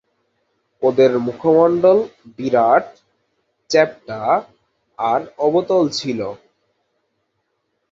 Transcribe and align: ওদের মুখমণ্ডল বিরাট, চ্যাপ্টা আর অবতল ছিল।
ওদের 0.83 1.11
মুখমণ্ডল 1.27 1.97
বিরাট, 2.35 2.85
চ্যাপ্টা 3.69 4.19
আর 4.99 5.21
অবতল 5.37 5.83
ছিল। 5.99 6.19